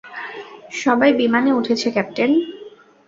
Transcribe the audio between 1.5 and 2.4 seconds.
উঠেছে, ক্যাপ্টেন।